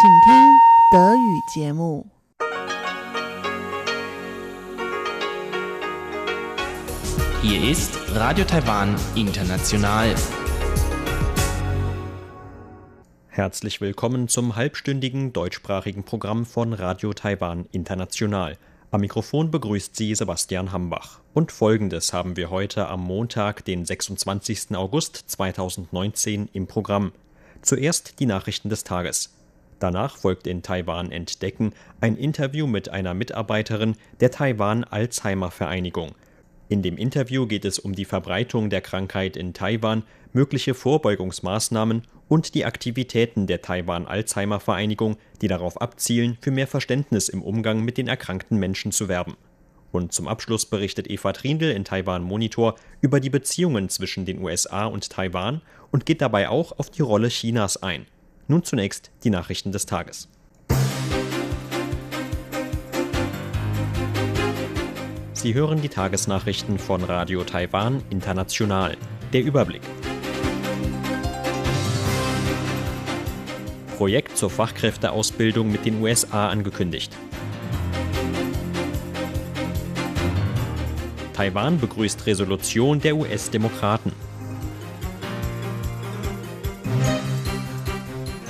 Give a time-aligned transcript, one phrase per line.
[0.00, 0.59] 请听
[0.91, 2.05] 德语节目。
[7.41, 10.15] Hier ist Radio Taiwan International.
[13.27, 18.57] Herzlich willkommen zum halbstündigen deutschsprachigen Programm von Radio Taiwan International.
[18.91, 21.19] Am Mikrofon begrüßt Sie Sebastian Hambach.
[21.33, 24.75] Und folgendes haben wir heute am Montag, den 26.
[24.75, 27.11] August 2019 im Programm.
[27.61, 29.33] Zuerst die Nachrichten des Tages.
[29.81, 36.11] Danach folgt in Taiwan Entdecken ein Interview mit einer Mitarbeiterin der Taiwan Alzheimer Vereinigung.
[36.69, 42.53] In dem Interview geht es um die Verbreitung der Krankheit in Taiwan, mögliche Vorbeugungsmaßnahmen und
[42.53, 47.97] die Aktivitäten der Taiwan Alzheimer Vereinigung, die darauf abzielen, für mehr Verständnis im Umgang mit
[47.97, 49.35] den erkrankten Menschen zu werben.
[49.91, 54.85] Und zum Abschluss berichtet Eva Trindl in Taiwan Monitor über die Beziehungen zwischen den USA
[54.85, 58.05] und Taiwan und geht dabei auch auf die Rolle Chinas ein.
[58.51, 60.27] Nun zunächst die Nachrichten des Tages.
[65.31, 68.97] Sie hören die Tagesnachrichten von Radio Taiwan International.
[69.31, 69.83] Der Überblick.
[73.95, 77.15] Projekt zur Fachkräfteausbildung mit den USA angekündigt.
[81.31, 84.11] Taiwan begrüßt Resolution der US-Demokraten.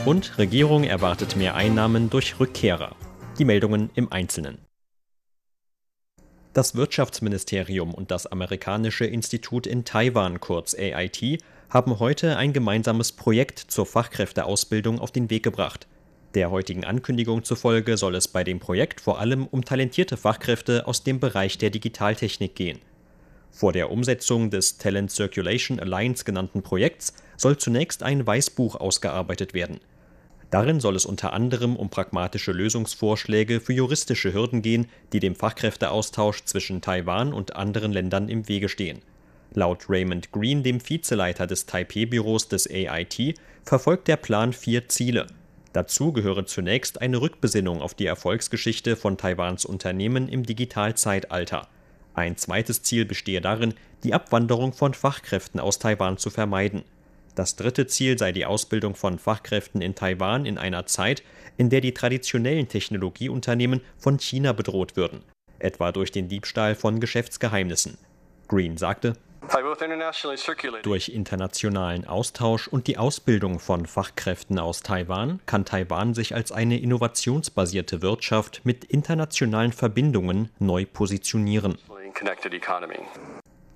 [0.04, 2.96] Und Regierung erwartet mehr Einnahmen durch Rückkehrer.
[3.38, 4.58] Die Meldungen im Einzelnen.
[6.54, 13.60] Das Wirtschaftsministerium und das amerikanische Institut in Taiwan, kurz AIT, haben heute ein gemeinsames Projekt
[13.60, 15.88] zur Fachkräfteausbildung auf den Weg gebracht.
[16.34, 21.04] Der heutigen Ankündigung zufolge soll es bei dem Projekt vor allem um talentierte Fachkräfte aus
[21.04, 22.80] dem Bereich der Digitaltechnik gehen.
[23.52, 29.80] Vor der Umsetzung des Talent Circulation Alliance genannten Projekts soll zunächst ein Weißbuch ausgearbeitet werden.
[30.52, 36.44] Darin soll es unter anderem um pragmatische Lösungsvorschläge für juristische Hürden gehen, die dem Fachkräfteaustausch
[36.44, 39.02] zwischen Taiwan und anderen Ländern im Wege stehen.
[39.54, 45.28] Laut Raymond Green, dem Vizeleiter des Taipei-Büros des AIT, verfolgt der Plan vier Ziele.
[45.72, 51.70] Dazu gehöre zunächst eine Rückbesinnung auf die Erfolgsgeschichte von Taiwans Unternehmen im Digitalzeitalter.
[52.14, 53.74] Ein zweites Ziel bestehe darin,
[54.04, 56.84] die Abwanderung von Fachkräften aus Taiwan zu vermeiden.
[57.42, 61.24] Das dritte Ziel sei die Ausbildung von Fachkräften in Taiwan in einer Zeit,
[61.58, 65.24] in der die traditionellen Technologieunternehmen von China bedroht würden,
[65.58, 67.98] etwa durch den Diebstahl von Geschäftsgeheimnissen.
[68.48, 69.14] Green sagte,
[70.84, 76.80] durch internationalen Austausch und die Ausbildung von Fachkräften aus Taiwan kann Taiwan sich als eine
[76.80, 81.80] innovationsbasierte Wirtschaft mit internationalen Verbindungen neu positionieren.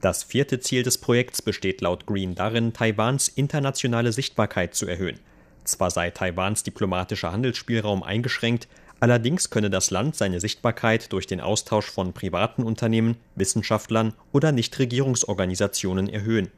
[0.01, 5.19] Das vierte Ziel des Projekts besteht laut Green darin, Taiwans internationale Sichtbarkeit zu erhöhen.
[5.63, 8.67] Zwar sei Taiwans diplomatischer Handelsspielraum eingeschränkt,
[9.00, 16.07] allerdings könne das Land seine Sichtbarkeit durch den Austausch von privaten Unternehmen, Wissenschaftlern oder Nichtregierungsorganisationen
[16.07, 16.51] erhöhen.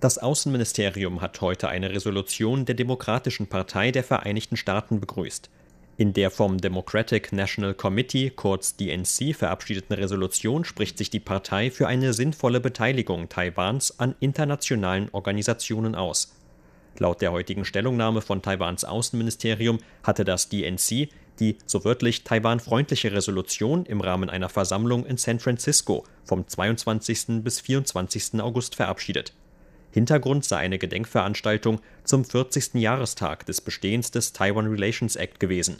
[0.00, 5.50] Das Außenministerium hat heute eine Resolution der Demokratischen Partei der Vereinigten Staaten begrüßt.
[5.96, 11.86] In der vom Democratic National Committee, kurz DNC, verabschiedeten Resolution spricht sich die Partei für
[11.86, 16.34] eine sinnvolle Beteiligung Taiwans an internationalen Organisationen aus.
[16.98, 21.08] Laut der heutigen Stellungnahme von Taiwans Außenministerium hatte das DNC
[21.40, 27.42] die so wörtlich Taiwan-freundliche Resolution im Rahmen einer Versammlung in San Francisco vom 22.
[27.42, 28.40] bis 24.
[28.40, 29.32] August verabschiedet.
[29.94, 32.74] Hintergrund sei eine Gedenkveranstaltung zum 40.
[32.74, 35.76] Jahrestag des Bestehens des Taiwan Relations Act gewesen.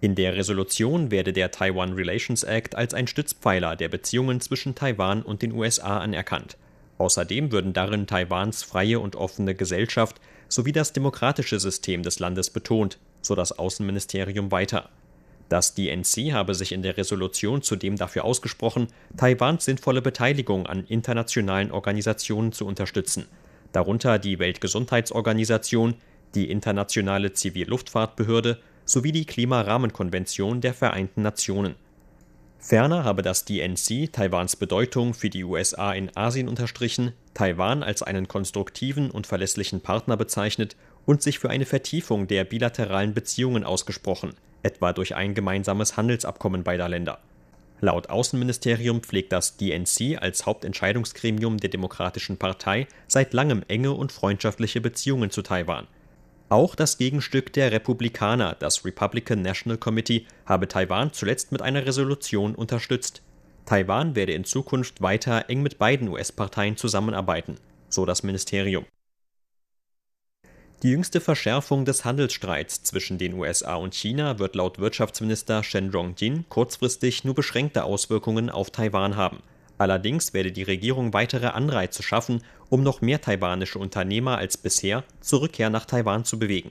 [0.00, 5.22] In der Resolution werde der Taiwan Relations Act als ein Stützpfeiler der Beziehungen zwischen Taiwan
[5.22, 6.56] und den USA anerkannt.
[6.98, 12.98] Außerdem würden darin Taiwans freie und offene Gesellschaft sowie das demokratische System des Landes betont,
[13.22, 14.90] so das Außenministerium weiter.
[15.48, 21.70] Das DNC habe sich in der Resolution zudem dafür ausgesprochen, Taiwans sinnvolle Beteiligung an internationalen
[21.70, 23.26] Organisationen zu unterstützen,
[23.72, 25.94] darunter die Weltgesundheitsorganisation,
[26.34, 31.76] die Internationale Zivilluftfahrtbehörde sowie die Klimarahmenkonvention der Vereinten Nationen.
[32.58, 38.28] Ferner habe das DNC Taiwans Bedeutung für die USA in Asien unterstrichen, Taiwan als einen
[38.28, 44.92] konstruktiven und verlässlichen Partner bezeichnet und sich für eine Vertiefung der bilateralen Beziehungen ausgesprochen– etwa
[44.92, 47.18] durch ein gemeinsames Handelsabkommen beider Länder.
[47.80, 54.80] Laut Außenministerium pflegt das DNC als Hauptentscheidungsgremium der Demokratischen Partei seit langem enge und freundschaftliche
[54.80, 55.86] Beziehungen zu Taiwan.
[56.48, 62.54] Auch das Gegenstück der Republikaner, das Republican National Committee, habe Taiwan zuletzt mit einer Resolution
[62.54, 63.22] unterstützt.
[63.66, 67.56] Taiwan werde in Zukunft weiter eng mit beiden US-Parteien zusammenarbeiten,
[67.90, 68.86] so das Ministerium.
[70.84, 76.44] Die jüngste Verschärfung des Handelsstreits zwischen den USA und China wird laut Wirtschaftsminister Shen Zhongjin
[76.48, 79.38] kurzfristig nur beschränkte Auswirkungen auf Taiwan haben.
[79.76, 85.40] Allerdings werde die Regierung weitere Anreize schaffen, um noch mehr taiwanische Unternehmer als bisher zur
[85.40, 86.70] Rückkehr nach Taiwan zu bewegen.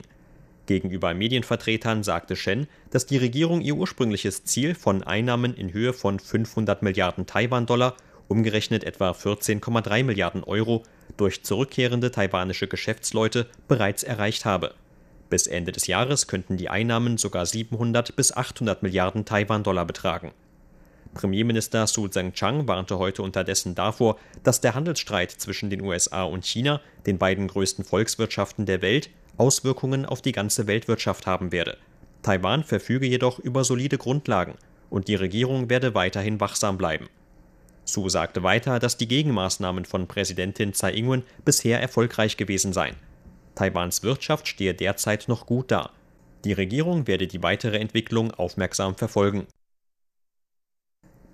[0.64, 6.18] Gegenüber Medienvertretern sagte Shen, dass die Regierung ihr ursprüngliches Ziel von Einnahmen in Höhe von
[6.18, 7.94] 500 Milliarden Taiwan-Dollar,
[8.28, 10.84] umgerechnet etwa 14,3 Milliarden Euro,
[11.16, 14.74] durch zurückkehrende taiwanische Geschäftsleute bereits erreicht habe.
[15.30, 20.32] Bis Ende des Jahres könnten die Einnahmen sogar 700 bis 800 Milliarden Taiwan-Dollar betragen.
[21.14, 26.80] Premierminister Su Tseng-Chang warnte heute unterdessen davor, dass der Handelsstreit zwischen den USA und China,
[27.06, 31.76] den beiden größten Volkswirtschaften der Welt, Auswirkungen auf die ganze Weltwirtschaft haben werde.
[32.22, 34.54] Taiwan verfüge jedoch über solide Grundlagen
[34.90, 37.08] und die Regierung werde weiterhin wachsam bleiben.
[37.88, 42.96] Su sagte weiter, dass die Gegenmaßnahmen von Präsidentin Tsai Ing-wen bisher erfolgreich gewesen seien.
[43.54, 45.90] Taiwans Wirtschaft stehe derzeit noch gut da.
[46.44, 49.46] Die Regierung werde die weitere Entwicklung aufmerksam verfolgen.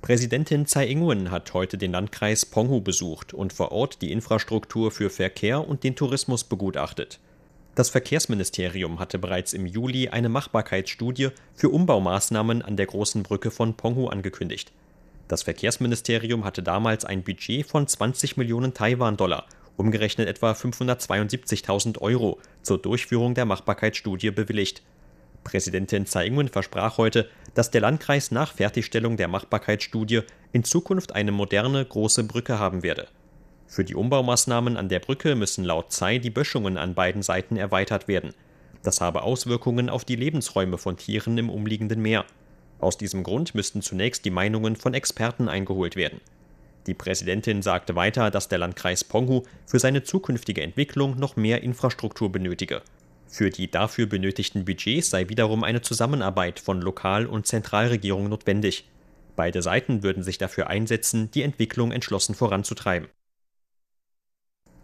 [0.00, 5.10] Präsidentin Tsai Ing-wen hat heute den Landkreis Penghu besucht und vor Ort die Infrastruktur für
[5.10, 7.18] Verkehr und den Tourismus begutachtet.
[7.74, 13.74] Das Verkehrsministerium hatte bereits im Juli eine Machbarkeitsstudie für Umbaumaßnahmen an der großen Brücke von
[13.74, 14.70] Penghu angekündigt.
[15.28, 22.78] Das Verkehrsministerium hatte damals ein Budget von 20 Millionen Taiwan-Dollar, umgerechnet etwa 572.000 Euro, zur
[22.78, 24.82] Durchführung der Machbarkeitsstudie bewilligt.
[25.42, 30.22] Präsidentin Tsai Ing-wen versprach heute, dass der Landkreis nach Fertigstellung der Machbarkeitsstudie
[30.52, 33.08] in Zukunft eine moderne, große Brücke haben werde.
[33.66, 38.08] Für die Umbaumaßnahmen an der Brücke müssen laut Tsai die Böschungen an beiden Seiten erweitert
[38.08, 38.32] werden.
[38.82, 42.24] Das habe Auswirkungen auf die Lebensräume von Tieren im umliegenden Meer.
[42.84, 46.20] Aus diesem Grund müssten zunächst die Meinungen von Experten eingeholt werden.
[46.86, 52.30] Die Präsidentin sagte weiter, dass der Landkreis Penghu für seine zukünftige Entwicklung noch mehr Infrastruktur
[52.30, 52.82] benötige.
[53.26, 58.86] Für die dafür benötigten Budgets sei wiederum eine Zusammenarbeit von Lokal- und Zentralregierung notwendig.
[59.34, 63.08] Beide Seiten würden sich dafür einsetzen, die Entwicklung entschlossen voranzutreiben.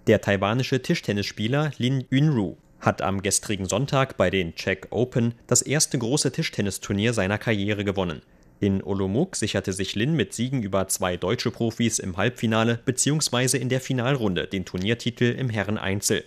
[0.06, 5.98] Der taiwanische Tischtennisspieler Lin Yunru hat am gestrigen Sonntag bei den Czech Open das erste
[5.98, 8.22] große Tischtennisturnier seiner Karriere gewonnen.
[8.60, 13.56] In Olomouc sicherte sich Lin mit Siegen über zwei deutsche Profis im Halbfinale bzw.
[13.56, 16.24] in der Finalrunde den Turniertitel im Herreneinzel.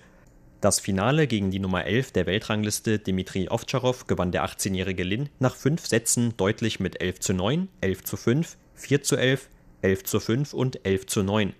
[0.59, 5.55] Das Finale gegen die Nummer 11 der Weltrangliste Dmitri Ovtcharov gewann der 18-jährige Lin nach
[5.55, 9.50] fünf Sätzen deutlich mit 11 zu 9, 11 zu 5, 4 zu 11,
[9.81, 11.53] 11 zu 5 und 11 zu 9.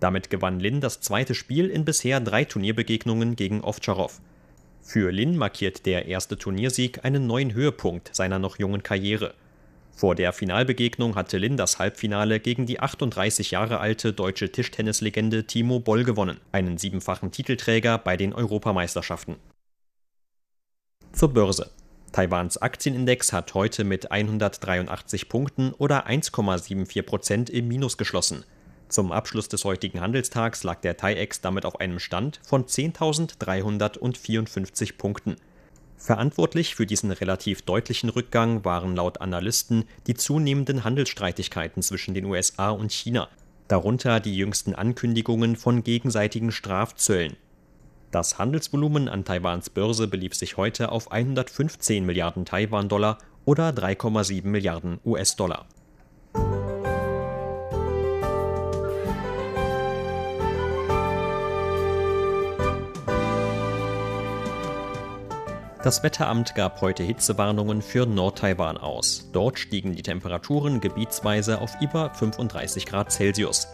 [0.00, 4.20] Damit gewann Lin das zweite Spiel in bisher drei Turnierbegegnungen gegen Ovtcharov.
[4.88, 9.34] Für Lin markiert der erste Turniersieg einen neuen Höhepunkt seiner noch jungen Karriere.
[9.92, 15.78] Vor der Finalbegegnung hatte Lin das Halbfinale gegen die 38 Jahre alte deutsche Tischtennislegende Timo
[15.78, 19.36] Boll gewonnen, einen siebenfachen Titelträger bei den Europameisterschaften.
[21.12, 21.70] Zur Börse.
[22.12, 28.42] Taiwans Aktienindex hat heute mit 183 Punkten oder 1,74 Prozent im Minus geschlossen.
[28.88, 35.36] Zum Abschluss des heutigen Handelstags lag der TAIEX damit auf einem Stand von 10.354 Punkten.
[35.98, 42.70] Verantwortlich für diesen relativ deutlichen Rückgang waren laut Analysten die zunehmenden Handelsstreitigkeiten zwischen den USA
[42.70, 43.28] und China,
[43.66, 47.36] darunter die jüngsten Ankündigungen von gegenseitigen Strafzöllen.
[48.10, 54.98] Das Handelsvolumen an Taiwans Börse belief sich heute auf 115 Milliarden Taiwan-Dollar oder 3,7 Milliarden
[55.04, 55.66] US-Dollar.
[65.88, 69.30] Das Wetteramt gab heute Hitzewarnungen für Nordtaiwan aus.
[69.32, 73.68] Dort stiegen die Temperaturen gebietsweise auf über 35 Grad Celsius.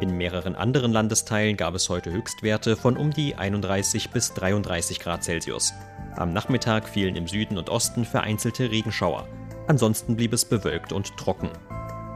[0.00, 5.22] In mehreren anderen Landesteilen gab es heute Höchstwerte von um die 31 bis 33 Grad
[5.22, 5.72] Celsius.
[6.16, 9.28] Am Nachmittag fielen im Süden und Osten vereinzelte Regenschauer.
[9.68, 11.50] Ansonsten blieb es bewölkt und trocken.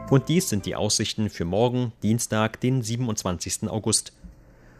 [0.09, 3.69] Und dies sind die Aussichten für morgen, Dienstag, den 27.
[3.69, 4.11] August.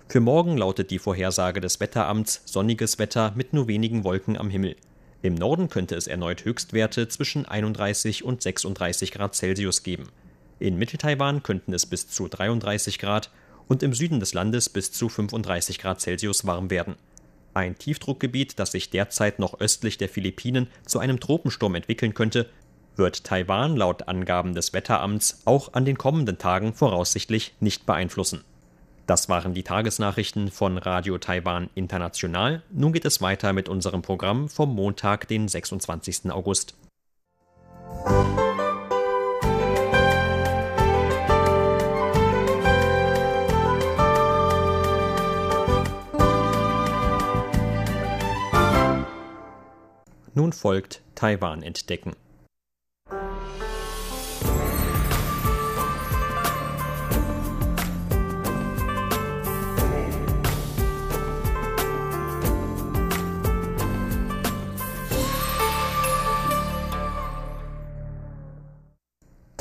[0.08, 4.76] Für morgen lautet die Vorhersage des Wetteramts sonniges Wetter mit nur wenigen Wolken am Himmel.
[5.24, 10.10] Im Norden könnte es erneut Höchstwerte zwischen 31 und 36 Grad Celsius geben.
[10.60, 13.32] In Mitteltaiwan könnten es bis zu 33 Grad
[13.68, 16.96] und im Süden des Landes bis zu 35 Grad Celsius warm werden.
[17.56, 22.48] Ein Tiefdruckgebiet, das sich derzeit noch östlich der Philippinen zu einem Tropensturm entwickeln könnte,
[22.96, 28.44] wird Taiwan laut Angaben des Wetteramts auch an den kommenden Tagen voraussichtlich nicht beeinflussen.
[29.08, 32.64] Das waren die Tagesnachrichten von Radio Taiwan International.
[32.72, 36.32] Nun geht es weiter mit unserem Programm vom Montag, den 26.
[36.32, 36.76] August.
[50.34, 52.14] Nun folgt Taiwan entdecken.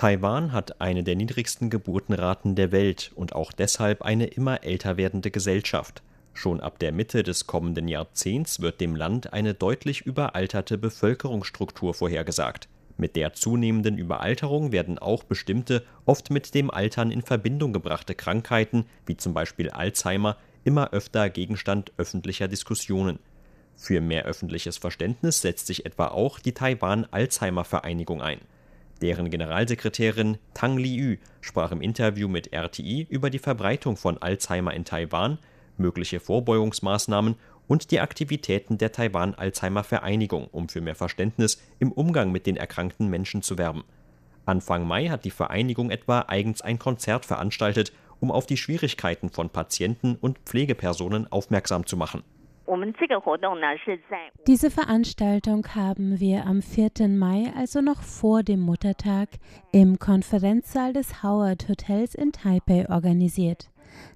[0.04, 5.30] Taiwan hat eine der niedrigsten Geburtenraten der Welt und auch deshalb eine immer älter werdende
[5.30, 6.02] Gesellschaft.
[6.34, 12.68] Schon ab der Mitte des kommenden Jahrzehnts wird dem Land eine deutlich überalterte Bevölkerungsstruktur vorhergesagt.
[12.98, 18.84] Mit der zunehmenden Überalterung werden auch bestimmte, oft mit dem Altern in Verbindung gebrachte Krankheiten,
[19.06, 23.20] wie zum Beispiel Alzheimer, immer öfter Gegenstand öffentlicher Diskussionen.
[23.74, 28.40] Für mehr öffentliches Verständnis setzt sich etwa auch die Taiwan Alzheimer Vereinigung ein.
[29.04, 34.86] Deren Generalsekretärin Tang Liu sprach im Interview mit RTI über die Verbreitung von Alzheimer in
[34.86, 35.36] Taiwan,
[35.76, 37.34] mögliche Vorbeugungsmaßnahmen
[37.68, 42.56] und die Aktivitäten der Taiwan Alzheimer Vereinigung, um für mehr Verständnis im Umgang mit den
[42.56, 43.84] erkrankten Menschen zu werben.
[44.46, 49.50] Anfang Mai hat die Vereinigung etwa eigens ein Konzert veranstaltet, um auf die Schwierigkeiten von
[49.50, 52.24] Patienten und Pflegepersonen aufmerksam zu machen
[54.46, 57.08] diese Veranstaltung haben wir am 4.
[57.08, 59.28] Mai, also noch vor dem Muttertag,
[59.72, 63.70] im Konferenzsaal des Howard Hotels in Taipei organisiert.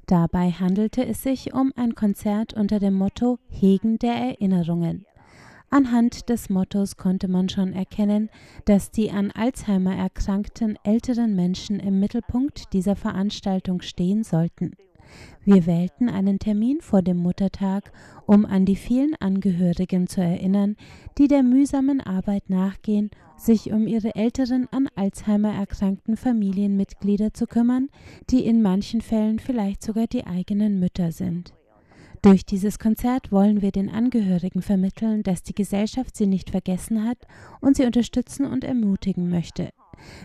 [0.07, 5.05] Dabei handelte es sich um ein Konzert unter dem Motto Hegen der Erinnerungen.
[5.71, 8.31] Anhand des Mottos konnte man schon erkennen,
[8.65, 14.73] dass die an Alzheimer erkrankten älteren Menschen im Mittelpunkt dieser Veranstaltung stehen sollten.
[15.45, 17.93] Wir wählten einen Termin vor dem Muttertag,
[18.27, 20.77] um an die vielen Angehörigen zu erinnern,
[21.17, 27.89] die der mühsamen Arbeit nachgehen, sich um ihre älteren an Alzheimer erkrankten Familienmitglieder zu kümmern,
[28.31, 31.55] die in manchen Fällen vielleicht sogar die eigenen Mütter sind.
[32.23, 37.19] Durch dieses Konzert wollen wir den Angehörigen vermitteln, dass die Gesellschaft sie nicht vergessen hat
[37.61, 39.71] und sie unterstützen und ermutigen möchte.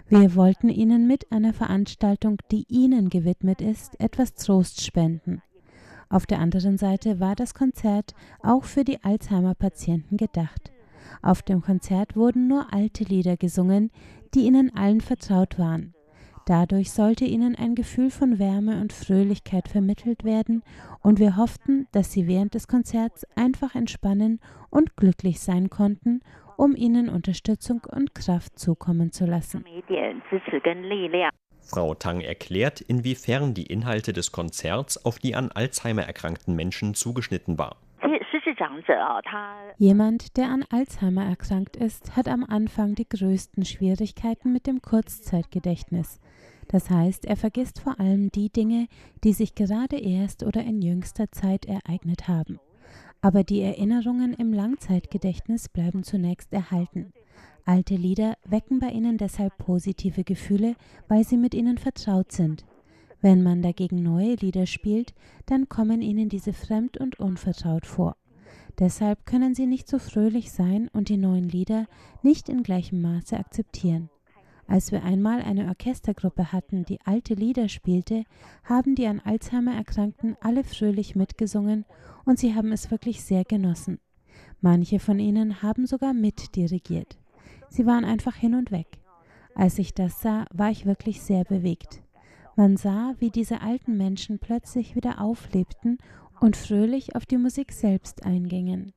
[0.08, 5.42] Wir wollten Ihnen mit einer Veranstaltung, die Ihnen gewidmet ist, etwas Trost spenden.
[6.10, 10.72] Auf der anderen Seite war das Konzert auch für die Alzheimer-Patienten gedacht.
[11.22, 13.92] Auf dem Konzert wurden nur alte Lieder gesungen,
[14.34, 15.94] die ihnen allen vertraut waren.
[16.46, 20.62] Dadurch sollte ihnen ein Gefühl von Wärme und Fröhlichkeit vermittelt werden,
[21.02, 24.40] und wir hofften, dass sie während des Konzerts einfach entspannen
[24.70, 26.20] und glücklich sein konnten
[26.58, 29.66] um ihnen Unterstützung und Kraft zukommen zu lassen.
[31.62, 37.58] Frau Tang erklärt, inwiefern die Inhalte des Konzerts auf die an Alzheimer erkrankten Menschen zugeschnitten
[37.58, 37.78] war.
[39.78, 46.20] Jemand, der an Alzheimer erkrankt ist, hat am Anfang die größten Schwierigkeiten mit dem Kurzzeitgedächtnis.
[46.68, 48.88] Das heißt, er vergisst vor allem die Dinge,
[49.24, 52.60] die sich gerade erst oder in jüngster Zeit ereignet haben
[53.24, 57.14] aber die Erinnerungen im Langzeitgedächtnis bleiben zunächst erhalten.
[57.64, 60.76] Alte Lieder wecken bei ihnen deshalb positive Gefühle,
[61.08, 62.66] weil sie mit ihnen vertraut sind.
[63.22, 65.14] Wenn man dagegen neue Lieder spielt,
[65.46, 68.18] dann kommen ihnen diese fremd und unvertraut vor.
[68.78, 71.88] Deshalb können sie nicht so fröhlich sein und die neuen Lieder
[72.24, 74.10] nicht in gleichem Maße akzeptieren.
[74.68, 78.26] Als wir einmal eine Orchestergruppe hatten, die alte Lieder spielte,
[78.66, 81.86] haben die an Alzheimer Erkrankten alle fröhlich mitgesungen
[82.26, 84.00] und sie haben es wirklich sehr genossen.
[84.62, 87.18] Manche von ihnen haben sogar mitdirigiert.
[87.70, 88.88] Sie waren einfach hin und weg.
[89.56, 92.02] Als ich das sah, war ich wirklich sehr bewegt.
[92.56, 95.98] Man sah, wie diese alten Menschen plötzlich wieder auflebten
[96.40, 98.94] und fröhlich auf die Musik selbst eingingen.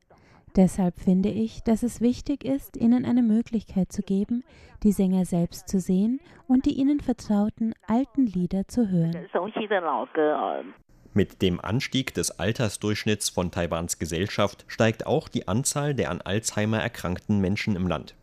[0.55, 4.43] Deshalb finde ich, dass es wichtig ist, ihnen eine Möglichkeit zu geben,
[4.83, 9.11] die Sänger selbst zu sehen und die ihnen vertrauten alten Lieder zu hören.
[11.17, 16.77] Mit dem Anstieg des Altersdurchschnitts von Taiwans Gesellschaft steigt auch die Anzahl der an Alzheimer
[16.77, 18.13] erkrankten Menschen im Land.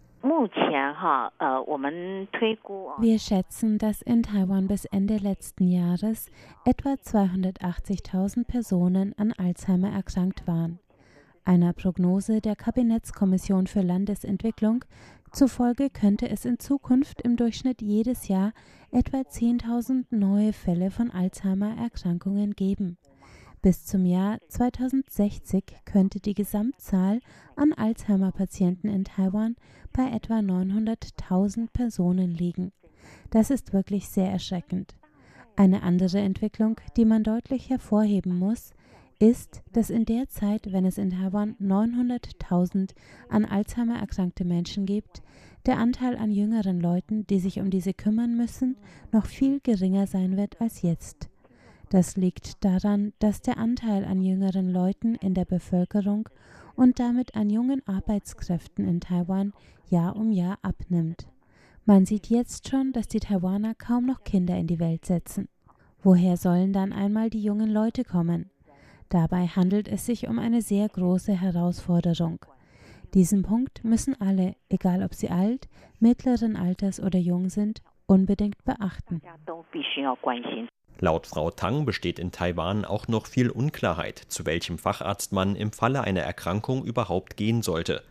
[3.00, 6.30] Wir schätzen, dass in Taiwan bis Ende letzten Jahres
[6.64, 10.78] etwa 280.000 Personen an Alzheimer erkrankt waren.
[11.44, 14.84] Einer Prognose der Kabinettskommission für Landesentwicklung
[15.34, 18.52] zufolge könnte es in Zukunft im Durchschnitt jedes Jahr
[18.90, 22.96] etwa 10.000 neue Fälle von Alzheimer-Erkrankungen geben.
[23.60, 27.20] Bis zum Jahr 2060 könnte die Gesamtzahl
[27.56, 29.56] an Alzheimer-Patienten in Taiwan
[29.92, 32.72] bei etwa 900.000 Personen liegen.
[33.30, 34.94] Das ist wirklich sehr erschreckend.
[35.56, 38.72] Eine andere Entwicklung, die man deutlich hervorheben muss,
[39.18, 42.90] ist, dass in der Zeit, wenn es in Taiwan 900.000
[43.28, 45.22] an Alzheimer erkrankte Menschen gibt,
[45.66, 48.76] der Anteil an jüngeren Leuten, die sich um diese kümmern müssen,
[49.12, 51.30] noch viel geringer sein wird als jetzt.
[51.90, 56.28] Das liegt daran, dass der Anteil an jüngeren Leuten in der Bevölkerung
[56.74, 59.52] und damit an jungen Arbeitskräften in Taiwan
[59.90, 61.28] Jahr um Jahr abnimmt.
[61.84, 65.48] Man sieht jetzt schon, dass die Taiwaner kaum noch Kinder in die Welt setzen.
[66.02, 68.50] Woher sollen dann einmal die jungen Leute kommen?
[69.14, 72.44] Dabei handelt es sich um eine sehr große Herausforderung.
[73.14, 75.68] Diesen Punkt müssen alle, egal ob sie alt,
[76.00, 79.22] mittleren Alters oder jung sind, unbedingt beachten.
[80.98, 85.70] Laut Frau Tang besteht in Taiwan auch noch viel Unklarheit, zu welchem Facharzt man im
[85.70, 88.02] Falle einer Erkrankung überhaupt gehen sollte.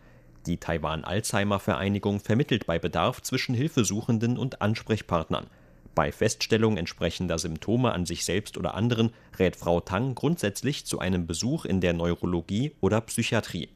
[0.46, 5.48] Die Taiwan Alzheimer Vereinigung vermittelt bei Bedarf zwischen Hilfesuchenden und Ansprechpartnern.
[5.96, 11.28] Bei Feststellung entsprechender Symptome an sich selbst oder anderen rät Frau Tang grundsätzlich zu einem
[11.28, 13.70] Besuch in der Neurologie oder Psychiatrie.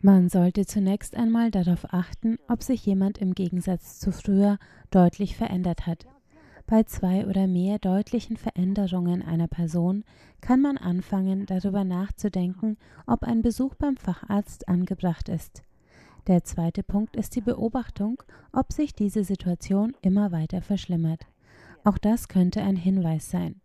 [0.00, 4.58] Man sollte zunächst einmal darauf achten, ob sich jemand im Gegensatz zu früher
[4.90, 6.06] deutlich verändert hat.
[6.66, 10.04] Bei zwei oder mehr deutlichen Veränderungen einer Person
[10.40, 15.62] kann man anfangen, darüber nachzudenken, ob ein Besuch beim Facharzt angebracht ist.
[16.26, 21.26] Der zweite Punkt ist die Beobachtung, ob sich diese Situation immer weiter verschlimmert.
[21.84, 23.60] Auch das könnte ein Hinweis sein.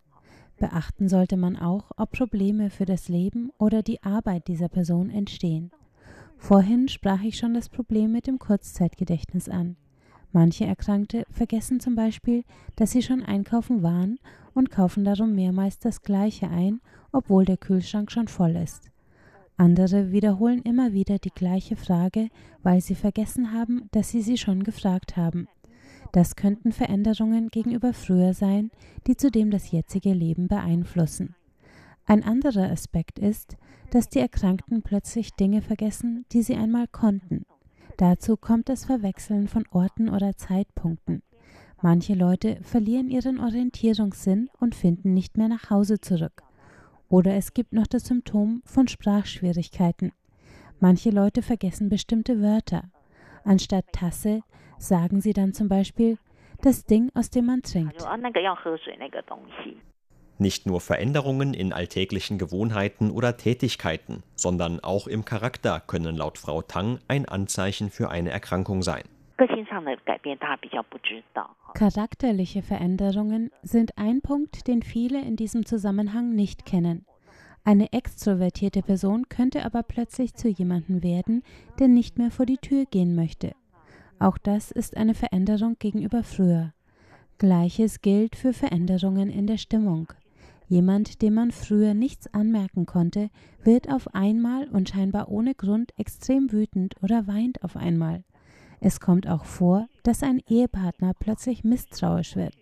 [0.58, 5.72] Beachten sollte man auch, ob Probleme für das Leben oder die Arbeit dieser Person entstehen.
[6.38, 9.78] Vorhin sprach ich schon das Problem mit dem Kurzzeitgedächtnis an.
[10.34, 12.44] Manche Erkrankte vergessen zum Beispiel,
[12.76, 14.20] dass sie schon einkaufen waren
[14.54, 16.82] und kaufen darum mehrmals das Gleiche ein,
[17.14, 18.92] obwohl der Kühlschrank schon voll ist.
[19.60, 22.30] Andere wiederholen immer wieder die gleiche Frage,
[22.64, 25.50] weil sie vergessen haben, dass sie sie schon gefragt haben.
[26.14, 28.72] Das könnten Veränderungen gegenüber früher sein,
[29.06, 31.36] die zudem das jetzige Leben beeinflussen.
[32.06, 33.58] Ein anderer Aspekt ist,
[33.92, 37.46] dass die Erkrankten plötzlich Dinge vergessen, die sie einmal konnten.
[37.98, 41.22] Dazu kommt das Verwechseln von Orten oder Zeitpunkten.
[41.82, 46.44] Manche Leute verlieren ihren Orientierungssinn und finden nicht mehr nach Hause zurück.
[47.10, 50.14] Oder es gibt noch das Symptom von Sprachschwierigkeiten.
[50.80, 52.84] Manche Leute vergessen bestimmte Wörter.
[53.44, 54.42] Anstatt Tasse
[54.78, 56.18] sagen sie dann zum Beispiel
[56.62, 58.06] das Ding, aus dem man trinkt.
[60.38, 66.62] Nicht nur Veränderungen in alltäglichen Gewohnheiten oder Tätigkeiten, sondern auch im Charakter können laut Frau
[66.62, 69.04] Tang ein Anzeichen für eine Erkrankung sein.
[71.74, 77.06] Charakterliche Veränderungen sind ein Punkt, den viele in diesem Zusammenhang nicht kennen.
[77.64, 81.44] Eine extrovertierte Person könnte aber plötzlich zu jemandem werden,
[81.80, 83.54] der nicht mehr vor die Tür gehen möchte.
[84.20, 86.74] Auch das ist eine Veränderung gegenüber früher.
[87.38, 90.12] Gleiches gilt für Veränderungen in der Stimmung.
[90.68, 93.30] Jemand, dem man früher nichts anmerken konnte,
[93.64, 98.24] wird auf einmal und scheinbar ohne Grund extrem wütend oder weint auf einmal.
[98.82, 102.56] Es kommt auch vor, dass ein Ehepartner plötzlich misstrauisch wird.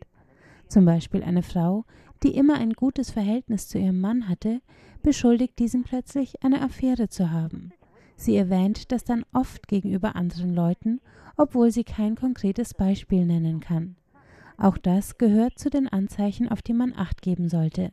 [0.68, 1.86] Zum Beispiel eine Frau,
[2.24, 4.62] die immer ein gutes Verhältnis zu ihrem Mann hatte,
[5.04, 7.72] beschuldigt diesen plötzlich, eine Affäre zu haben.
[8.16, 11.00] Sie erwähnt das dann oft gegenüber anderen Leuten,
[11.38, 13.96] obwohl sie kein konkretes Beispiel nennen kann.
[14.58, 17.92] Auch das gehört zu den Anzeichen, auf die man acht geben sollte.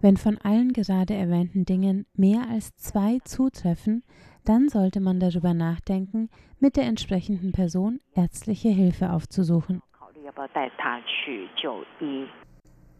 [0.00, 4.04] Wenn von allen gerade erwähnten Dingen mehr als zwei zutreffen,
[4.48, 9.82] dann sollte man darüber nachdenken, mit der entsprechenden Person ärztliche Hilfe aufzusuchen.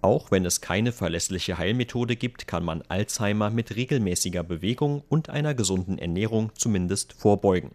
[0.01, 5.55] Auch wenn es keine verlässliche Heilmethode gibt, kann man Alzheimer mit regelmäßiger Bewegung und einer
[5.55, 7.75] gesunden Ernährung zumindest vorbeugen.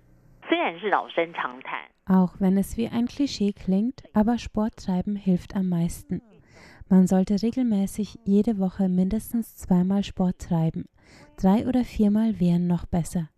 [2.05, 6.21] Auch wenn es wie ein Klischee klingt, aber Sport treiben hilft am meisten.
[6.89, 10.85] Man sollte regelmäßig jede Woche mindestens zweimal Sport treiben.
[11.37, 13.29] Drei oder viermal wären noch besser.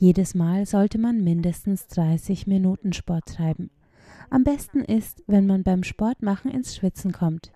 [0.00, 3.68] Jedes Mal sollte man mindestens 30 Minuten Sport treiben.
[4.30, 7.52] Am besten ist, wenn man beim Sportmachen ins Schwitzen kommt.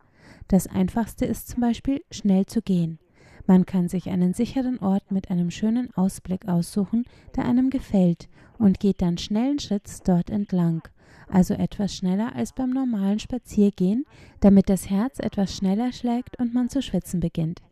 [0.49, 2.99] Das einfachste ist zum Beispiel schnell zu gehen.
[3.47, 8.29] Man kann sich einen sicheren Ort mit einem schönen Ausblick aussuchen, der einem gefällt,
[8.59, 10.83] und geht dann schnellen Schritts dort entlang,
[11.31, 14.05] also etwas schneller als beim normalen Spaziergehen,
[14.41, 17.63] damit das Herz etwas schneller schlägt und man zu schwitzen beginnt.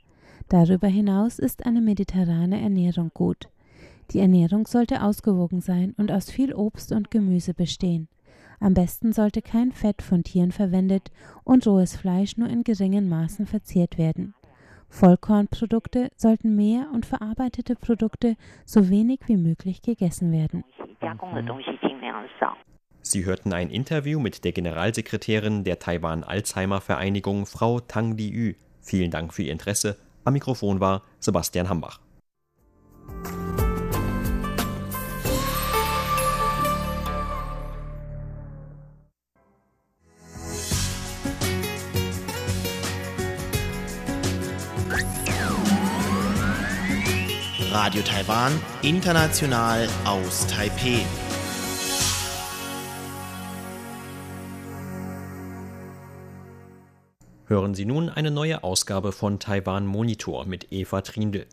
[0.49, 3.51] Darüber hinaus ist eine mediterrane Ernährung gut.
[4.11, 8.09] Die Ernährung sollte ausgewogen sein und aus viel Obst und Gemüse bestehen.
[8.61, 11.11] Am besten sollte kein Fett von Tieren verwendet
[11.45, 14.35] und rohes Fleisch nur in geringen Maßen verzehrt werden.
[14.89, 18.37] Vollkornprodukte sollten mehr und verarbeitete Produkte
[18.67, 20.65] so wenig wie möglich gegessen werden.
[23.01, 28.53] Sie hörten ein Interview mit der Generalsekretärin der Taiwan Alzheimer Vereinigung, Frau Tang Liu.
[28.81, 29.97] Vielen Dank für Ihr Interesse.
[30.25, 31.99] Am Mikrofon war Sebastian Hambach.
[47.85, 51.01] Radio Taiwan, international aus Taipeh.
[57.47, 61.49] Hören Sie nun eine neue Ausgabe von Taiwan Monitor mit Eva Trindl.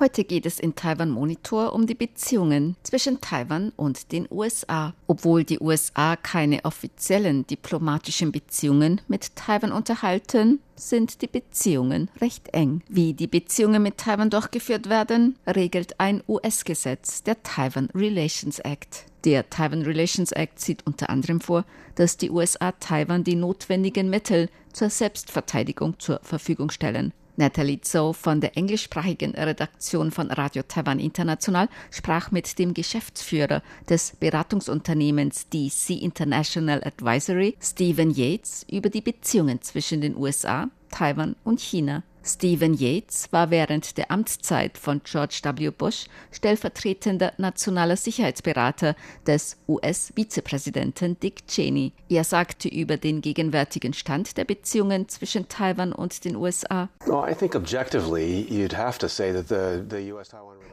[0.00, 4.94] Heute geht es in Taiwan Monitor um die Beziehungen zwischen Taiwan und den USA.
[5.08, 12.84] Obwohl die USA keine offiziellen diplomatischen Beziehungen mit Taiwan unterhalten, sind die Beziehungen recht eng.
[12.88, 19.04] Wie die Beziehungen mit Taiwan durchgeführt werden, regelt ein US-Gesetz, der Taiwan Relations Act.
[19.24, 21.64] Der Taiwan Relations Act sieht unter anderem vor,
[21.96, 27.12] dass die USA Taiwan die notwendigen Mittel zur Selbstverteidigung zur Verfügung stellen.
[27.38, 34.16] Natalie Zhou von der englischsprachigen Redaktion von Radio Taiwan International sprach mit dem Geschäftsführer des
[34.18, 42.02] Beratungsunternehmens DC International Advisory, Stephen Yates, über die Beziehungen zwischen den USA, Taiwan und China.
[42.24, 45.70] Stephen Yates war während der Amtszeit von George W.
[45.70, 48.94] Bush stellvertretender nationaler Sicherheitsberater
[49.26, 51.92] des US-Vizepräsidenten Dick Cheney.
[52.08, 56.88] Er sagte über den gegenwärtigen Stand der Beziehungen zwischen Taiwan und den USA.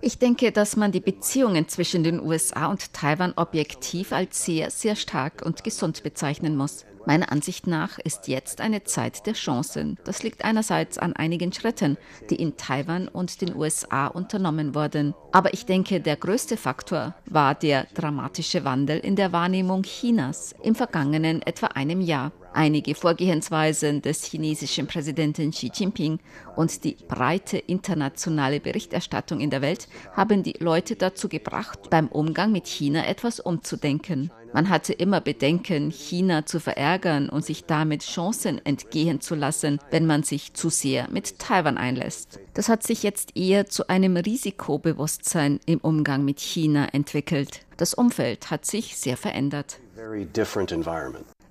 [0.01, 4.95] Ich denke, dass man die Beziehungen zwischen den USA und Taiwan objektiv als sehr, sehr
[4.95, 6.85] stark und gesund bezeichnen muss.
[7.05, 9.97] Meiner Ansicht nach ist jetzt eine Zeit der Chancen.
[10.05, 11.97] Das liegt einerseits an einigen Schritten,
[12.29, 15.13] die in Taiwan und den USA unternommen wurden.
[15.31, 20.73] Aber ich denke, der größte Faktor war der dramatische Wandel in der Wahrnehmung Chinas im
[20.73, 22.31] vergangenen etwa einem Jahr.
[22.53, 26.19] Einige Vorgehensweisen des chinesischen Präsidenten Xi Jinping
[26.55, 32.53] und die breite internationale Berichterstattung in der Welt haben die Leute dazu gebracht, beim Umgang
[32.53, 34.31] mit China etwas umzudenken.
[34.55, 40.05] Man hatte immer Bedenken, China zu verärgern und sich damit Chancen entgehen zu lassen, wenn
[40.05, 42.39] man sich zu sehr mit Taiwan einlässt.
[42.53, 47.65] Das hat sich jetzt eher zu einem Risikobewusstsein im Umgang mit China entwickelt.
[47.75, 49.81] Das Umfeld hat sich sehr verändert.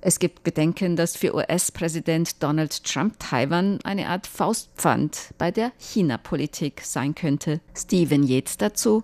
[0.01, 6.81] Es gibt Bedenken, dass für US-Präsident Donald Trump Taiwan eine Art Faustpfand bei der China-Politik
[6.83, 7.61] sein könnte.
[7.77, 9.03] Stephen Yates dazu.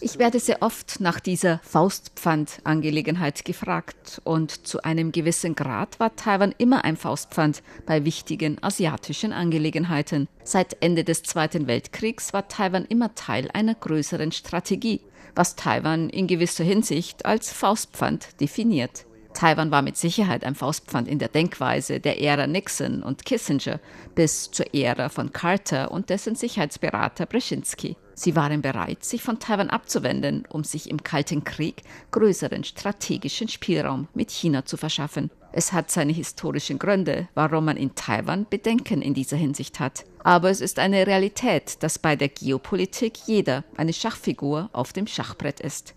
[0.00, 6.54] Ich werde sehr oft nach dieser Faustpfand-Angelegenheit gefragt und zu einem gewissen Grad war Taiwan
[6.56, 10.26] immer ein Faustpfand bei wichtigen asiatischen Angelegenheiten.
[10.42, 15.00] Seit Ende des Zweiten Weltkriegs war Taiwan immer Teil einer größeren Strategie
[15.34, 19.06] was Taiwan in gewisser Hinsicht als Faustpfand definiert.
[19.34, 23.80] Taiwan war mit Sicherheit ein Faustpfand in der Denkweise der Ära Nixon und Kissinger
[24.14, 27.96] bis zur Ära von Carter und dessen Sicherheitsberater Brzezinski.
[28.14, 34.06] Sie waren bereit, sich von Taiwan abzuwenden, um sich im Kalten Krieg größeren strategischen Spielraum
[34.14, 35.30] mit China zu verschaffen.
[35.50, 40.04] Es hat seine historischen Gründe, warum man in Taiwan Bedenken in dieser Hinsicht hat.
[40.22, 45.60] Aber es ist eine Realität, dass bei der Geopolitik jeder eine Schachfigur auf dem Schachbrett
[45.60, 45.94] ist.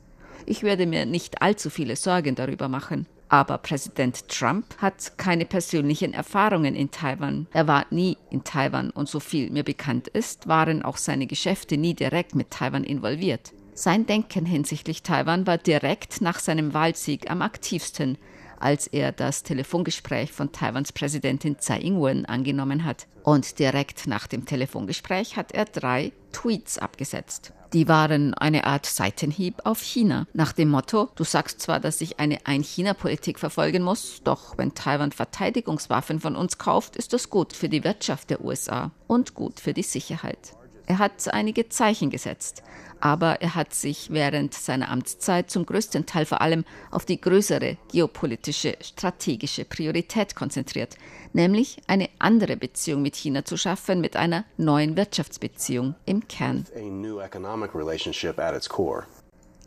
[0.48, 3.06] Ich würde mir nicht allzu viele Sorgen darüber machen.
[3.30, 7.48] Aber Präsident Trump hat keine persönlichen Erfahrungen in Taiwan.
[7.52, 11.78] Er war nie in Taiwan und so viel mir bekannt ist, waren auch seine Geschäfte
[11.78, 13.54] nie direkt mit Taiwan involviert.
[13.74, 18.18] Sein Denken hinsichtlich Taiwan war direkt nach seinem Wahlsieg am aktivsten
[18.60, 23.08] als er das Telefongespräch von Taiwans Präsidentin Tsai Ing-wen angenommen hat.
[23.24, 27.54] Und direkt nach dem Telefongespräch hat er drei Tweets abgesetzt.
[27.74, 32.18] Die waren eine Art Seitenhieb auf China, nach dem Motto, du sagst zwar, dass ich
[32.18, 37.68] eine Ein-China-Politik verfolgen muss, doch wenn Taiwan Verteidigungswaffen von uns kauft, ist das gut für
[37.68, 40.54] die Wirtschaft der USA und gut für die Sicherheit.
[40.86, 42.64] Er hat einige Zeichen gesetzt,
[43.00, 47.78] aber er hat sich während seiner Amtszeit zum größten Teil vor allem auf die größere
[47.92, 50.98] geopolitische strategische Priorität konzentriert,
[51.34, 56.66] nämlich eine andere Beziehung mit China zu schaffen, mit einer neuen Wirtschaftsbeziehung im Kern.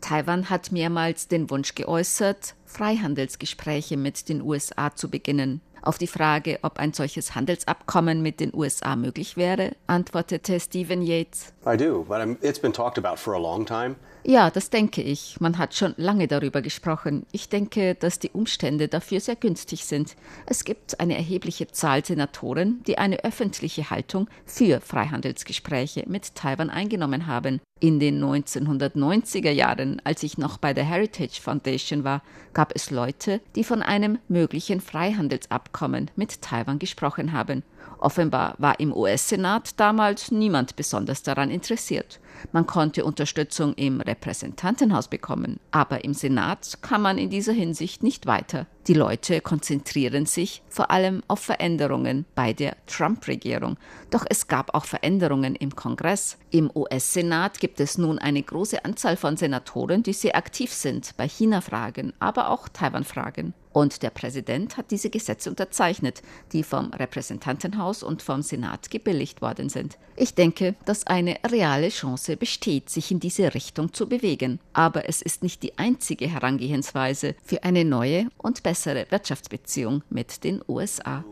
[0.01, 5.61] Taiwan hat mehrmals den Wunsch geäußert, Freihandelsgespräche mit den USA zu beginnen.
[5.83, 11.53] Auf die Frage, ob ein solches Handelsabkommen mit den USA möglich wäre, antwortete Stephen Yates.
[11.65, 13.95] I do, but it's been talked about for a long time.
[14.23, 15.39] Ja, das denke ich.
[15.39, 17.25] Man hat schon lange darüber gesprochen.
[17.31, 20.15] Ich denke, dass die Umstände dafür sehr günstig sind.
[20.45, 27.25] Es gibt eine erhebliche Zahl Senatoren, die eine öffentliche Haltung für Freihandelsgespräche mit Taiwan eingenommen
[27.25, 27.61] haben.
[27.79, 32.21] In den 1990er Jahren, als ich noch bei der Heritage Foundation war,
[32.53, 37.63] gab es Leute, die von einem möglichen Freihandelsabkommen mit Taiwan gesprochen haben.
[37.97, 42.19] Offenbar war im US-Senat damals niemand besonders daran interessiert.
[42.51, 48.25] Man konnte Unterstützung im Repräsentantenhaus bekommen, aber im Senat kann man in dieser Hinsicht nicht
[48.25, 48.67] weiter.
[48.87, 53.77] Die Leute konzentrieren sich vor allem auf Veränderungen bei der Trump-Regierung.
[54.09, 56.37] Doch es gab auch Veränderungen im Kongress.
[56.49, 61.27] Im US-Senat gibt es nun eine große Anzahl von Senatoren, die sehr aktiv sind bei
[61.27, 63.53] China-Fragen, aber auch Taiwan-Fragen.
[63.73, 69.69] Und der Präsident hat diese Gesetze unterzeichnet, die vom Repräsentantenhaus und vom Senat gebilligt worden
[69.69, 69.97] sind.
[70.17, 74.59] Ich denke, dass eine reale Chance besteht, sich in diese Richtung zu bewegen.
[74.73, 80.61] Aber es ist nicht die einzige Herangehensweise für eine neue und bessere Wirtschaftsbeziehung mit den
[80.67, 81.23] USA.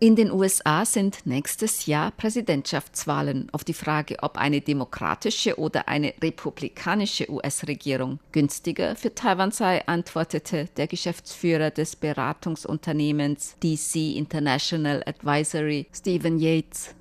[0.00, 3.48] In den USA sind nächstes Jahr Präsidentschaftswahlen.
[3.50, 10.68] Auf die Frage, ob eine demokratische oder eine republikanische US-Regierung günstiger für Taiwan sei, antwortete
[10.76, 16.94] der Geschäftsführer des Beratungsunternehmens DC International Advisory, Stephen Yates.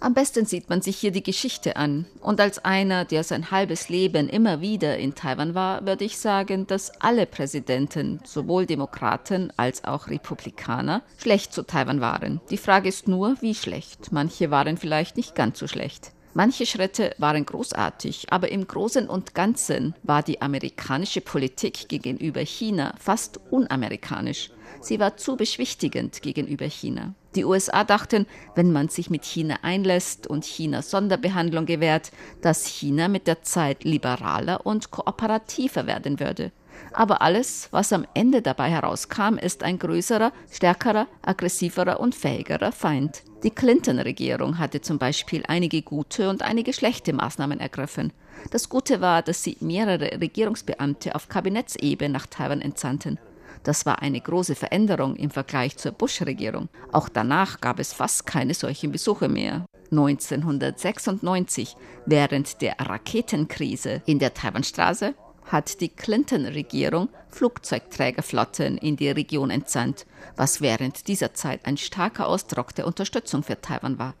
[0.00, 2.06] Am besten sieht man sich hier die Geschichte an.
[2.20, 6.66] Und als einer, der sein halbes Leben immer wieder in Taiwan war, würde ich sagen,
[6.66, 12.40] dass alle Präsidenten, sowohl Demokraten als auch Republikaner, schlecht zu Taiwan waren.
[12.50, 14.12] Die Frage ist nur, wie schlecht.
[14.12, 16.12] Manche waren vielleicht nicht ganz so schlecht.
[16.36, 22.92] Manche Schritte waren großartig, aber im Großen und Ganzen war die amerikanische Politik gegenüber China
[22.98, 24.50] fast unamerikanisch.
[24.82, 27.14] Sie war zu beschwichtigend gegenüber China.
[27.36, 33.08] Die USA dachten, wenn man sich mit China einlässt und China Sonderbehandlung gewährt, dass China
[33.08, 36.52] mit der Zeit liberaler und kooperativer werden würde.
[36.92, 43.22] Aber alles, was am Ende dabei herauskam, ist ein größerer, stärkerer, aggressiverer und fähigerer Feind.
[43.42, 48.12] Die Clinton-Regierung hatte zum Beispiel einige gute und einige schlechte Maßnahmen ergriffen.
[48.50, 53.18] Das Gute war, dass sie mehrere Regierungsbeamte auf Kabinettsebene nach Taiwan entsandten.
[53.62, 56.68] Das war eine große Veränderung im Vergleich zur Bush-Regierung.
[56.92, 59.66] Auch danach gab es fast keine solchen Besuche mehr.
[59.90, 65.14] 1996, während der Raketenkrise in der Taiwanstraße,
[65.46, 70.06] hat die Clinton-Regierung Flugzeugträgerflotten in die Region entsandt,
[70.36, 74.14] was während dieser Zeit ein starker Ausdruck der Unterstützung für Taiwan war.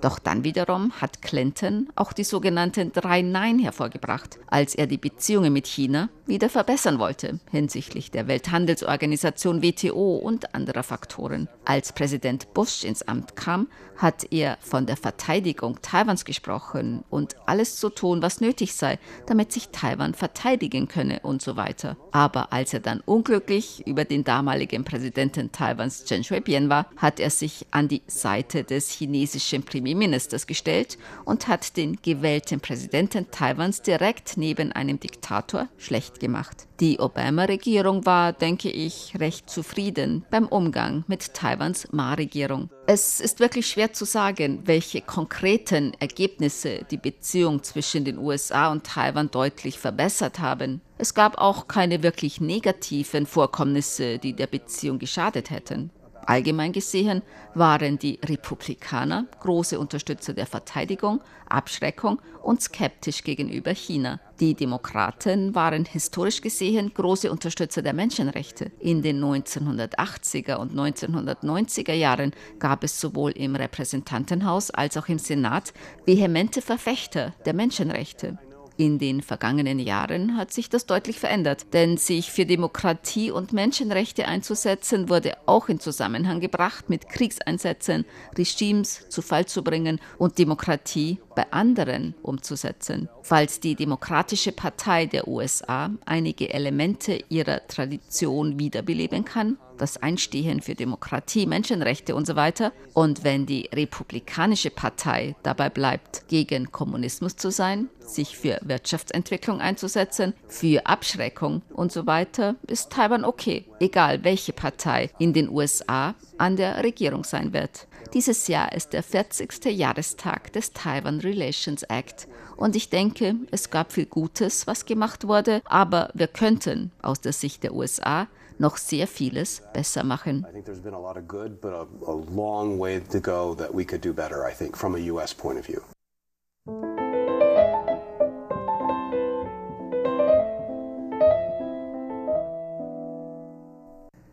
[0.00, 5.52] Doch dann wiederum hat Clinton auch die sogenannten drei Nein hervorgebracht, als er die Beziehungen
[5.52, 11.48] mit China wieder verbessern wollte hinsichtlich der Welthandelsorganisation WTO und anderer Faktoren.
[11.64, 17.76] Als Präsident Bush ins Amt kam, hat er von der Verteidigung Taiwans gesprochen und alles
[17.76, 21.96] zu tun, was nötig sei, damit sich Taiwan verteidigen könne und so weiter.
[22.12, 27.30] Aber als er dann unglücklich über den damaligen Präsidenten Taiwans Chen Shui-bian war, hat er
[27.30, 34.36] sich an die Seite des chinesischen Premierministers gestellt und hat den gewählten Präsidenten Taiwans direkt
[34.36, 36.66] neben einem Diktator schlecht gemacht.
[36.80, 42.70] Die Obama-Regierung war, denke ich, recht zufrieden beim Umgang mit Taiwans Ma-Regierung.
[42.86, 48.84] Es ist wirklich schwer zu sagen, welche konkreten Ergebnisse die Beziehung zwischen den USA und
[48.84, 50.80] Taiwan deutlich verbessert haben.
[50.96, 55.90] Es gab auch keine wirklich negativen Vorkommnisse, die der Beziehung geschadet hätten.
[56.26, 57.22] Allgemein gesehen
[57.54, 64.20] waren die Republikaner große Unterstützer der Verteidigung, Abschreckung und skeptisch gegenüber China.
[64.40, 68.70] Die Demokraten waren historisch gesehen große Unterstützer der Menschenrechte.
[68.78, 75.72] In den 1980er und 1990er Jahren gab es sowohl im Repräsentantenhaus als auch im Senat
[76.04, 78.38] vehemente Verfechter der Menschenrechte.
[78.78, 84.28] In den vergangenen Jahren hat sich das deutlich verändert, denn sich für Demokratie und Menschenrechte
[84.28, 88.04] einzusetzen, wurde auch in Zusammenhang gebracht mit Kriegseinsätzen,
[88.36, 93.08] Regimes zu Fall zu bringen und Demokratie bei anderen umzusetzen.
[93.22, 100.74] Falls die Demokratische Partei der USA einige Elemente ihrer Tradition wiederbeleben kann, das Einstehen für
[100.74, 102.72] Demokratie, Menschenrechte und so weiter.
[102.94, 110.34] Und wenn die Republikanische Partei dabei bleibt, gegen Kommunismus zu sein, sich für Wirtschaftsentwicklung einzusetzen,
[110.48, 116.56] für Abschreckung und so weiter, ist Taiwan okay, egal welche Partei in den USA an
[116.56, 117.86] der Regierung sein wird.
[118.14, 119.66] Dieses Jahr ist der 40.
[119.66, 125.62] Jahrestag des Taiwan Relations Act und ich denke, es gab viel Gutes, was gemacht wurde,
[125.66, 128.26] aber wir könnten aus der Sicht der USA
[128.58, 130.44] noch sehr vieles besser machen.
[130.48, 133.54] I think there's been a lot of good, but a, a long way to go
[133.54, 135.80] that we could do better, I think, from a US point of view.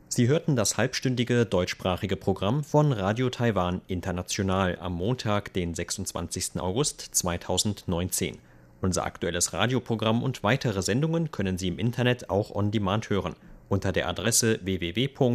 [0.07, 6.61] Sie hörten das halbstündige deutschsprachige Programm von Radio Taiwan International am Montag, den 26.
[6.61, 8.37] August 2019.
[8.81, 13.35] Unser aktuelles Radioprogramm und weitere Sendungen können Sie im Internet auch on demand hören
[13.69, 15.25] unter der Adresse www.de.rti.org.